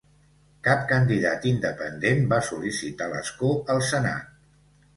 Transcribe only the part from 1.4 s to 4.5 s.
independent va sol·licitar l'escó al Senat.